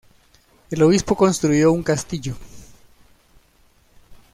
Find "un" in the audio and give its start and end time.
1.71-1.83